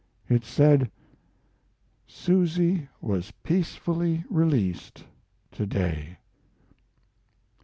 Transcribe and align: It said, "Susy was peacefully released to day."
It 0.27 0.43
said, 0.43 0.89
"Susy 2.07 2.87
was 3.01 3.29
peacefully 3.43 4.23
released 4.31 5.03
to 5.51 5.67
day." 5.67 6.17